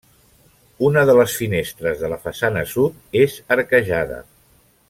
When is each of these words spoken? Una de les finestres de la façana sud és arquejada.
Una 0.87 1.03
de 1.09 1.15
les 1.19 1.35
finestres 1.41 2.01
de 2.05 2.11
la 2.15 2.19
façana 2.25 2.67
sud 2.75 3.21
és 3.23 3.39
arquejada. 3.59 4.23